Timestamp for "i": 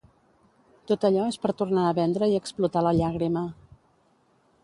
2.33-2.39